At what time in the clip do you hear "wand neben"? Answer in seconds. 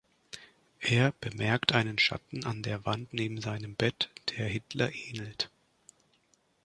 2.87-3.39